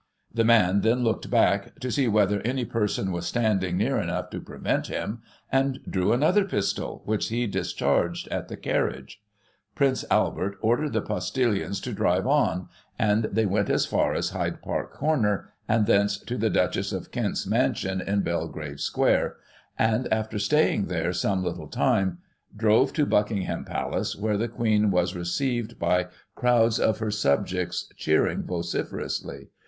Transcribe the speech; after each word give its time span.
The 0.33 0.43
man 0.43 0.81
then 0.81 1.03
looked 1.03 1.29
back, 1.29 1.79
to 1.79 1.91
see 1.91 2.07
whether 2.07 2.41
any 2.41 2.65
person 2.65 3.11
was 3.11 3.27
standing 3.27 3.77
near 3.77 3.99
enough 3.99 4.31
to 4.31 4.39
prevent 4.41 4.87
him, 4.87 5.21
and 5.51 5.77
drew 5.87 6.11
another 6.11 6.43
pistol, 6.43 7.03
which 7.05 7.27
he 7.27 7.45
discharged 7.45 8.27
at 8.29 8.47
the 8.47 8.57
carriage. 8.57 9.21
Prince 9.75 10.03
Albert 10.09 10.57
ordered 10.59 10.93
the 10.93 11.03
postillions 11.03 11.79
to 11.81 11.93
drive 11.93 12.25
on, 12.25 12.67
and 12.97 13.25
they 13.25 13.45
went 13.45 13.69
as 13.69 13.85
far 13.85 14.15
as 14.15 14.31
Hyde 14.31 14.63
Park 14.63 14.91
Corner, 14.91 15.49
and 15.69 15.85
thence 15.85 16.17
to 16.17 16.35
the 16.35 16.49
Duchess 16.49 16.91
of 16.91 17.11
Kent's 17.11 17.45
mansion 17.45 18.01
in 18.01 18.21
Belgrave 18.21 18.81
Square, 18.81 19.35
and, 19.77 20.11
after 20.11 20.39
staying 20.39 20.87
there 20.87 21.13
some 21.13 21.43
little 21.43 21.67
time, 21.67 22.17
drove 22.57 22.91
to 22.93 23.05
Buckingham 23.05 23.65
Palace, 23.65 24.15
where 24.15 24.37
the 24.39 24.47
Queen 24.47 24.89
was 24.89 25.11
Digiti 25.13 25.59
ized 25.59 25.77
by 25.77 26.03
Google 26.03 26.09
1840] 26.09 26.09
EDWARD 26.09 26.09
OXFORD. 26.09 26.09
137 26.09 26.09
received 26.09 26.11
by 26.57 26.61
crowds 26.73 26.79
of 26.79 26.97
her 26.97 27.11
subjects, 27.11 27.89
cheering 27.95 28.41
vociferously. 28.43 29.49